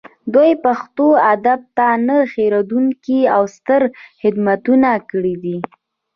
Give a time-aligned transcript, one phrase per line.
[0.33, 3.81] دوی پښتو ادب ته نه هیریدونکي او ستر
[4.21, 5.57] خدمتونه کړي دي